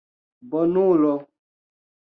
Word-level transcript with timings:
bonulo 0.49 1.13